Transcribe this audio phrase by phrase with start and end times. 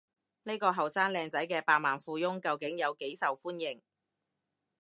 [0.45, 3.83] 呢個後生靚仔嘅百萬富翁究竟有幾受歡迎？